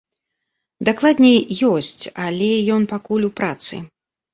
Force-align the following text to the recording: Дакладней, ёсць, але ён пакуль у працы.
Дакладней, 0.89 1.39
ёсць, 1.73 2.03
але 2.27 2.51
ён 2.79 2.93
пакуль 2.97 3.33
у 3.33 3.35
працы. 3.41 3.75